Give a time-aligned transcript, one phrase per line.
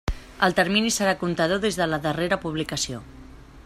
[0.47, 3.05] El termini serà comptador des de la darrera publicació.